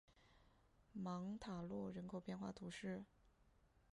[0.93, 3.03] 芒塔洛人口变化图示